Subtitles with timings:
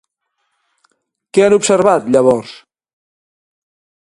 [1.39, 2.57] Què han observat llavors?